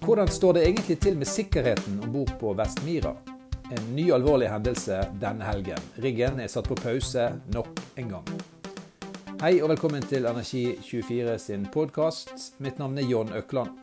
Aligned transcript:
Hvordan 0.00 0.28
står 0.28 0.52
det 0.52 0.62
egentlig 0.64 1.00
til 1.00 1.16
med 1.18 1.28
sikkerheten 1.28 1.98
om 2.00 2.12
bord 2.12 2.30
på 2.40 2.54
Vestmira? 2.56 3.10
En 3.70 3.90
ny 3.92 4.06
alvorlig 4.16 4.48
hendelse 4.48 4.96
denne 5.20 5.44
helgen. 5.44 5.82
Riggen 6.00 6.40
er 6.40 6.48
satt 6.48 6.70
på 6.70 6.78
pause 6.80 7.26
nok 7.52 7.82
en 8.00 8.08
gang. 8.14 8.30
Hei 9.42 9.58
og 9.60 9.68
velkommen 9.74 10.02
til 10.08 10.24
Energi24 10.24 11.36
sin 11.44 11.68
podkast. 11.68 12.32
Mitt 12.64 12.80
navn 12.80 12.96
er 12.96 13.10
John 13.12 13.32
Økland. 13.36 13.76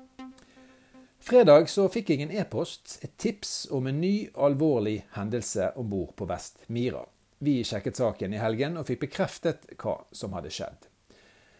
Fredag 1.21 1.69
så 1.69 1.85
fikk 1.85 2.09
jeg 2.09 2.25
en 2.25 2.33
e-post, 2.33 2.97
et 3.05 3.13
tips 3.21 3.67
om 3.69 3.85
en 3.85 4.01
ny 4.01 4.31
alvorlig 4.33 5.03
hendelse 5.13 5.69
om 5.77 5.89
bord 5.93 6.15
på 6.17 6.25
Vestmira. 6.25 7.05
Vi 7.45 7.59
sjekket 7.61 8.01
saken 8.01 8.33
i 8.33 8.41
helgen 8.41 8.81
og 8.81 8.89
fikk 8.89 9.05
bekreftet 9.05 9.69
hva 9.77 9.99
som 10.09 10.33
hadde 10.33 10.49
skjedd. 10.49 10.89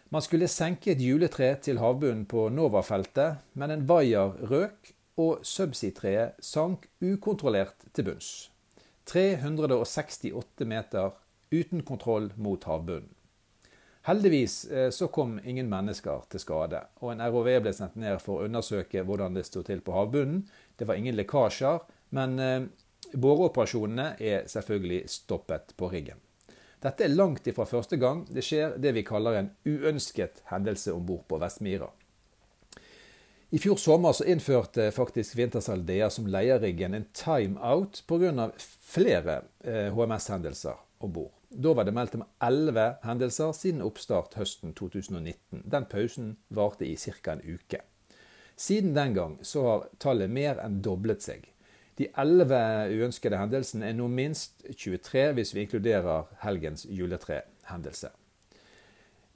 Man 0.08 0.24
skulle 0.24 0.48
senke 0.48 0.94
et 0.94 1.02
juletre 1.04 1.50
til 1.60 1.80
havbunnen 1.82 2.24
på 2.28 2.46
Nova-feltet, 2.48 3.42
men 3.52 3.74
en 3.74 3.84
vaier 3.88 4.38
røk, 4.48 4.94
og 5.18 5.42
subsea-treet 5.44 6.38
sank 6.44 6.86
ukontrollert 7.02 7.88
til 7.92 8.06
bunns. 8.06 8.28
368 9.10 10.64
meter 10.70 11.16
uten 11.50 11.82
kontroll 11.82 12.30
mot 12.36 12.64
havbunnen. 12.64 13.10
Heldigvis 14.08 14.54
eh, 14.70 14.88
så 14.94 15.10
kom 15.12 15.34
ingen 15.44 15.68
mennesker 15.68 16.22
til 16.32 16.40
skade, 16.40 16.80
og 17.02 17.12
en 17.12 17.24
ROV 17.28 17.50
ble 17.64 17.74
sendt 17.76 17.98
ned 18.00 18.22
for 18.24 18.38
å 18.38 18.46
undersøke 18.46 19.02
hvordan 19.04 19.36
det 19.36 19.44
sto 19.44 19.60
til 19.66 19.82
på 19.84 19.92
havbunnen. 19.92 20.46
Det 20.78 20.88
var 20.88 20.96
ingen 20.96 21.18
lekkasjer, 21.18 21.82
men 22.16 22.38
eh, 22.40 22.70
boreoperasjonene 23.12 24.14
er 24.16 24.48
selvfølgelig 24.48 25.02
stoppet 25.12 25.76
på 25.76 25.90
riggen. 25.92 26.22
Dette 26.78 27.04
er 27.04 27.14
langt 27.14 27.46
ifra 27.50 27.66
første 27.66 27.98
gang 27.98 28.22
det 28.30 28.44
skjer 28.46 28.76
det 28.78 28.92
vi 28.94 29.06
kaller 29.06 29.38
en 29.38 29.48
uønsket 29.66 30.44
hendelse 30.52 30.94
om 30.94 31.06
bord 31.06 31.24
på 31.30 31.40
Vestmira. 31.42 31.90
I 33.50 33.58
fjor 33.58 33.78
sommer 33.80 34.12
så 34.12 34.26
innførte 34.28 34.90
faktisk 34.92 35.38
Wintershall 35.38 35.82
DA 35.88 36.10
som 36.12 36.28
leieriggen 36.28 36.94
en 36.94 37.06
timeout 37.16 38.02
pga. 38.06 38.50
flere 38.58 39.42
eh, 39.64 39.88
HMS-hendelser 39.94 40.76
om 40.98 41.12
bord. 41.12 41.32
Da 41.48 41.72
var 41.72 41.88
det 41.88 41.94
meldt 41.96 42.14
om 42.18 42.26
elleve 42.44 42.98
hendelser 43.02 43.54
siden 43.56 43.80
oppstart 43.82 44.36
høsten 44.36 44.74
2019. 44.76 45.64
Den 45.64 45.86
pausen 45.88 46.36
varte 46.48 46.84
i 46.84 46.96
ca. 46.96 47.32
en 47.32 47.40
uke. 47.40 47.80
Siden 48.56 48.94
den 48.94 49.14
gang 49.14 49.38
så 49.42 49.64
har 49.64 49.88
tallet 49.98 50.30
mer 50.30 50.60
enn 50.60 50.82
doblet 50.84 51.24
seg. 51.24 51.48
De 51.98 52.06
elleve 52.22 52.60
uønskede 52.94 53.40
hendelsene 53.40 53.88
er 53.88 53.96
nå 53.98 54.06
minst 54.12 54.62
23 54.70 55.32
hvis 55.34 55.52
vi 55.54 55.64
inkluderer 55.64 56.28
helgens 56.44 56.86
juletrehendelse. 56.86 58.12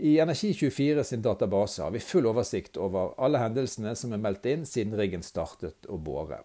I 0.02 0.16
Energi24 0.22 1.02
sin 1.06 1.22
database 1.22 1.82
har 1.82 1.92
vi 1.94 2.02
full 2.02 2.26
oversikt 2.26 2.78
over 2.80 3.12
alle 3.22 3.42
hendelsene 3.42 3.94
som 3.98 4.14
er 4.14 4.22
meldt 4.22 4.46
inn 4.50 4.64
siden 4.66 4.96
riggen 4.98 5.22
startet 5.26 5.86
å 5.90 5.98
bore. 5.98 6.40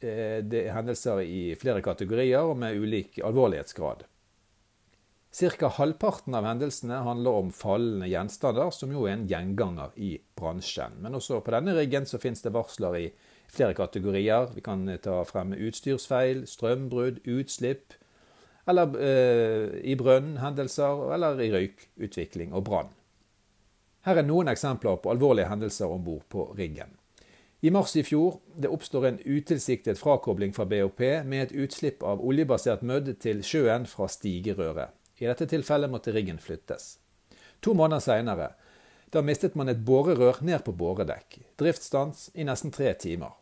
Eh, 0.00 0.40
det 0.44 0.64
er 0.66 0.74
hendelser 0.74 1.20
i 1.24 1.42
flere 1.60 1.84
kategorier 1.84 2.44
og 2.44 2.56
med 2.60 2.76
ulik 2.80 3.20
alvorlighetsgrad. 3.24 4.06
Ca. 5.30 5.68
halvparten 5.68 6.34
av 6.34 6.44
hendelsene 6.44 6.96
handler 7.06 7.36
om 7.38 7.52
fallende 7.54 8.08
gjenstander, 8.10 8.72
som 8.74 8.90
jo 8.90 9.04
er 9.06 9.14
en 9.14 9.28
gjenganger 9.30 9.94
i 9.94 10.16
bransjen. 10.34 10.96
Men 10.98 11.14
også 11.14 11.38
på 11.46 11.54
denne 11.54 11.76
riggen 11.76 12.06
så 12.06 12.18
finnes 12.18 12.42
det 12.42 12.50
varsler 12.50 12.96
i 12.98 13.04
flere 13.46 13.76
kategorier. 13.78 14.50
Vi 14.56 14.64
kan 14.66 14.82
ta 15.02 15.20
frem 15.28 15.54
utstyrsfeil, 15.54 16.48
strømbrudd, 16.50 17.22
utslipp, 17.30 17.94
eller 18.66 18.98
eh, 18.98 19.78
i 19.86 19.94
brønnhendelser, 19.94 21.06
eller 21.14 21.38
i 21.38 21.52
røykutvikling 21.54 22.50
og 22.50 22.66
brann. 22.66 22.90
Her 24.06 24.18
er 24.18 24.26
noen 24.26 24.50
eksempler 24.50 24.98
på 24.98 25.12
alvorlige 25.12 25.50
hendelser 25.50 25.94
om 25.94 26.02
bord 26.02 26.26
på 26.32 26.50
riggen. 26.58 26.96
I 27.62 27.70
mars 27.70 27.92
i 27.94 28.02
fjor 28.02 28.40
det 28.56 28.70
oppstår 28.72 29.06
en 29.06 29.18
utilsiktet 29.22 29.98
frakobling 30.00 30.54
fra 30.56 30.64
BOP 30.64 31.02
med 31.28 31.42
et 31.44 31.52
utslipp 31.52 32.02
av 32.02 32.22
oljebasert 32.24 32.82
mødd 32.82 33.12
til 33.20 33.44
sjøen 33.44 33.84
fra 33.86 34.08
stigerøret. 34.08 34.96
I 35.20 35.28
dette 35.28 35.46
tilfellet 35.46 35.92
måtte 35.92 36.14
riggen 36.16 36.40
flyttes. 36.40 36.96
To 37.60 37.76
måneder 37.76 38.02
seinere 38.04 38.54
da 39.10 39.22
mistet 39.26 39.56
man 39.58 39.68
et 39.68 39.82
borerør 39.82 40.38
ned 40.46 40.62
på 40.64 40.72
boredekk. 40.78 41.40
Driftsstans 41.58 42.28
i 42.38 42.46
nesten 42.46 42.70
tre 42.70 42.92
timer. 42.94 43.34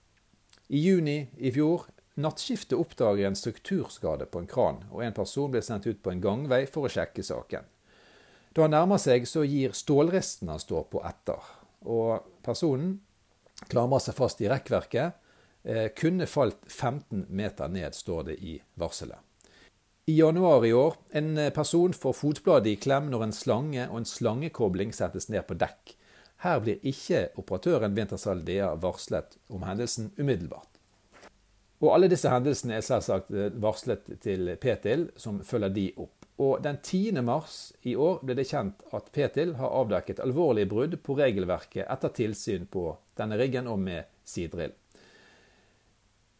I 0.72 0.80
juni 0.80 1.18
i 1.36 1.52
fjor 1.52 1.84
nattskiftet 2.18 2.76
oppdager 2.78 3.28
en 3.28 3.36
strukturskade 3.36 4.26
på 4.32 4.42
en 4.42 4.48
kran, 4.48 4.80
og 4.90 5.04
en 5.04 5.16
person 5.16 5.52
blir 5.52 5.64
sendt 5.64 5.86
ut 5.86 6.00
på 6.02 6.12
en 6.12 6.24
gangvei 6.24 6.64
for 6.66 6.88
å 6.88 6.92
sjekke 6.92 7.24
saken. 7.24 7.68
Da 8.56 8.64
han 8.64 8.74
nærmer 8.74 9.00
seg, 9.00 9.28
så 9.28 9.44
gir 9.44 9.76
stålristen 9.76 10.48
han 10.50 10.60
står 10.62 10.88
på, 10.90 11.04
etter. 11.06 11.44
Og 11.86 12.24
personen 12.42 12.96
klamrer 13.68 14.02
seg 14.02 14.16
fast 14.16 14.40
i 14.42 14.48
rekkverket. 14.50 15.20
Eh, 15.68 15.86
kunne 15.94 16.26
falt 16.26 16.64
15 16.66 17.26
meter 17.28 17.68
ned, 17.68 17.94
står 17.94 18.30
det 18.32 18.40
i 18.40 18.56
varselet. 18.80 19.20
I 20.08 20.16
januar 20.16 20.66
i 20.66 20.72
år 20.72 20.94
en 21.10 21.50
person 21.52 21.92
får 21.92 22.12
fotbladet 22.16 22.70
i 22.70 22.76
klem 22.80 23.10
når 23.12 23.26
en 23.26 23.32
slange 23.36 23.82
og 23.90 23.98
en 23.98 24.06
slangekobling 24.08 24.94
settes 24.96 25.26
ned 25.28 25.44
på 25.44 25.56
dekk. 25.60 25.92
Her 26.40 26.62
blir 26.64 26.86
ikke 26.88 27.26
operatøren 27.36 27.92
Wintersal 27.92 28.40
DA 28.46 28.70
varslet 28.80 29.36
om 29.52 29.66
hendelsen 29.68 30.06
umiddelbart. 30.16 30.78
Og 31.84 31.92
alle 31.92 32.08
disse 32.08 32.32
hendelsene 32.32 32.78
er 32.78 32.86
selvsagt 32.86 33.28
eh, 33.36 33.52
varslet 33.60 34.08
til 34.24 34.48
Petil, 34.56 35.10
som 35.20 35.42
følger 35.44 35.76
de 35.76 35.86
opp. 36.00 36.24
Og 36.40 36.64
Den 36.64 36.80
10. 36.80 37.20
mars 37.28 37.58
i 37.84 37.92
år 37.92 38.24
ble 38.24 38.38
det 38.38 38.48
kjent 38.48 38.80
at 38.96 39.12
Petil 39.12 39.58
har 39.60 39.76
avdekket 39.82 40.24
alvorlige 40.24 40.72
brudd 40.72 40.96
på 41.04 41.18
regelverket 41.20 41.84
etter 41.84 42.16
tilsyn 42.16 42.64
på 42.64 42.94
denne 43.20 43.36
riggen 43.36 43.68
og 43.68 43.76
med 43.84 44.08
sidrill. 44.24 44.72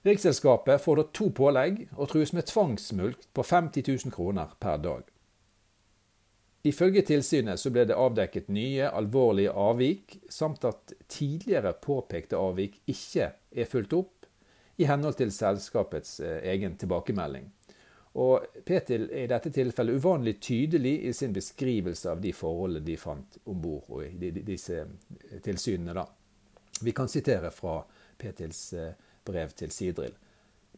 Riksselskapet 0.07 0.81
får 0.81 0.97
da 0.97 1.05
to 1.13 1.31
pålegg 1.35 1.81
og 1.97 2.11
trues 2.13 2.33
med 2.33 2.47
tvangsmulkt 2.47 3.31
på 3.35 3.43
50 3.43 3.83
000 3.89 4.15
kroner 4.15 4.55
per 4.61 4.79
dag. 4.83 5.07
Ifølge 6.69 7.03
tilsynet 7.07 7.61
så 7.61 7.71
ble 7.71 7.85
det 7.89 7.97
avdekket 7.97 8.49
nye, 8.53 8.91
alvorlige 8.91 9.53
avvik, 9.55 10.19
samt 10.31 10.65
at 10.69 10.95
tidligere 11.11 11.73
påpekte 11.83 12.39
avvik 12.39 12.81
ikke 12.91 13.31
er 13.51 13.71
fulgt 13.71 13.95
opp 13.95 14.27
i 14.79 14.87
henhold 14.87 15.19
til 15.19 15.33
selskapets 15.35 16.19
eh, 16.21 16.43
egen 16.53 16.77
tilbakemelding. 16.79 17.49
Og 18.19 18.63
Petil 18.67 19.07
er 19.11 19.27
i 19.27 19.31
dette 19.31 19.51
tilfellet 19.55 19.99
uvanlig 19.99 20.39
tydelig 20.43 20.95
i 21.07 21.13
sin 21.15 21.35
beskrivelse 21.35 22.11
av 22.11 22.23
de 22.23 22.33
forholdene 22.35 22.87
de 22.87 22.97
fant 22.99 23.39
om 23.47 23.59
bord 23.63 24.03
i 24.07 24.31
disse 24.39 24.81
eh, 24.83 25.41
tilsynene. 25.45 25.95
Da. 25.95 26.07
Vi 26.83 26.95
kan 26.95 27.11
sitere 27.11 27.51
fra 27.55 27.81
Petils 28.19 28.73
eh, 28.75 28.93
brev 29.29 29.53
til 29.57 29.71
Sidril. 29.75 30.17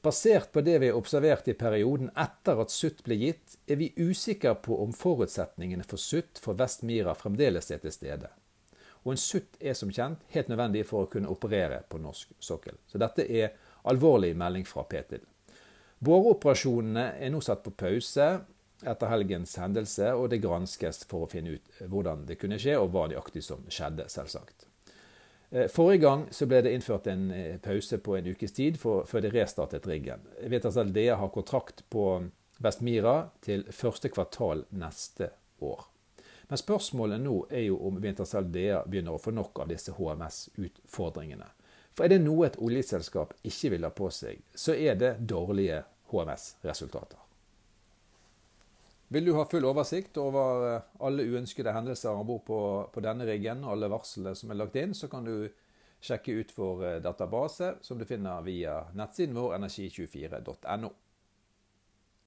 Basert 0.03 0.53
på 0.53 0.63
det 0.65 0.79
vi 0.81 0.89
har 0.89 0.97
observert 0.97 1.49
i 1.49 1.55
perioden 1.55 2.09
etter 2.19 2.61
at 2.63 2.73
Sutt 2.73 3.03
ble 3.05 3.19
gitt, 3.21 3.59
er 3.69 3.77
vi 3.77 3.91
usikre 4.01 4.55
på 4.57 4.79
om 4.81 4.95
forutsetningene 4.97 5.85
for 5.85 6.01
Sutt 6.01 6.41
for 6.41 6.57
Vest-Mira 6.57 7.13
fremdeles 7.19 7.69
er 7.71 7.83
til 7.83 7.93
stede. 7.93 8.31
Og 9.05 9.13
en 9.13 9.21
Sutt 9.21 9.61
er 9.61 9.77
som 9.77 9.93
kjent 9.93 10.25
helt 10.33 10.49
nødvendig 10.49 10.87
for 10.89 11.05
å 11.05 11.11
kunne 11.13 11.29
operere 11.29 11.83
på 11.89 12.01
norsk 12.01 12.33
sokkel. 12.41 12.81
Så 12.89 13.01
dette 13.01 13.29
er 13.29 13.53
alvorlig 13.93 14.33
melding 14.37 14.65
fra 14.69 14.87
Petil. 14.89 15.21
Boreoperasjonene 16.01 17.07
er 17.21 17.33
nå 17.33 17.43
satt 17.45 17.61
på 17.65 17.75
pause 17.77 18.31
etter 18.81 19.13
helgens 19.13 19.53
hendelse, 19.61 20.15
og 20.17 20.31
det 20.33 20.41
granskes 20.41 21.05
for 21.09 21.27
å 21.27 21.29
finne 21.29 21.59
ut 21.59 21.85
hvordan 21.93 22.25
det 22.29 22.41
kunne 22.41 22.57
skje, 22.61 22.79
og 22.81 22.89
hva 22.95 23.05
nøyaktig 23.11 23.45
som 23.45 23.69
skjedde, 23.69 24.09
selvsagt. 24.09 24.70
Eh, 25.51 25.69
forrige 25.69 25.99
gang 25.99 26.27
så 26.31 26.47
ble 26.47 26.63
det 26.63 26.73
innført 26.75 27.07
en 27.11 27.31
eh, 27.31 27.57
pause 27.59 27.99
på 27.99 28.17
en 28.17 28.27
ukes 28.27 28.53
tid 28.53 28.79
for, 28.79 29.07
før 29.07 29.25
de 29.25 29.33
restartet 29.35 29.87
riggen. 29.87 30.23
Vet 30.47 30.65
altså 30.65 30.85
har 31.17 31.29
kontrakt 31.35 31.83
på 31.91 32.27
Vestmira 32.59 33.31
til 33.41 33.65
første 33.73 34.09
kvartal 34.09 34.65
neste 34.71 35.31
år. 35.59 35.87
Men 36.49 36.59
spørsmålet 36.59 37.21
nå 37.21 37.47
er 37.51 37.65
jo 37.71 37.79
om 37.87 37.99
Wintershall 38.03 38.51
DA 38.53 38.83
begynner 38.87 39.15
å 39.15 39.23
få 39.23 39.31
nok 39.31 39.63
av 39.63 39.69
disse 39.71 39.93
HMS-utfordringene. 39.95 41.47
For 41.95 42.05
er 42.05 42.15
det 42.15 42.23
noe 42.23 42.47
et 42.47 42.59
oljeselskap 42.59 43.35
ikke 43.47 43.71
vil 43.75 43.87
ha 43.87 43.91
på 43.95 44.11
seg, 44.11 44.43
så 44.55 44.75
er 44.75 44.99
det 44.99 45.17
dårlige 45.31 45.83
HMS-resultater. 46.11 47.30
Vil 49.13 49.25
du 49.27 49.33
ha 49.35 49.43
full 49.51 49.65
oversikt 49.67 50.19
over 50.23 50.65
eh, 50.69 50.83
alle 51.03 51.25
uønskede 51.27 51.73
hendelser 51.75 52.15
om 52.15 52.29
bord 52.29 52.45
på, 52.47 52.59
på, 52.95 53.03
denne 53.03 53.27
riggen, 53.27 53.65
alle 53.67 53.89
varslene 53.91 54.37
som 54.39 54.53
er 54.53 54.61
lagt 54.61 54.79
inn, 54.79 54.95
så 54.95 55.09
kan 55.11 55.27
du 55.27 55.49
sjekke 55.99 56.37
ut 56.39 56.53
vår 56.55 56.85
eh, 56.87 56.99
database, 57.03 57.73
som 57.83 57.99
du 57.99 58.07
finner 58.07 58.45
via 58.47 58.77
nettsiden 58.95 59.35
vår 59.35 59.57
energi24.no. 59.59 60.93